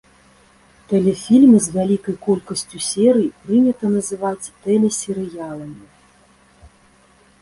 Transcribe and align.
Тэлефільмы 0.91 1.57
з 1.65 1.73
вялікай 1.75 2.15
колькасцю 2.27 2.77
серый 2.91 3.29
прынята 3.45 3.85
называць 3.97 4.51
тэлесерыяламі. 4.65 5.83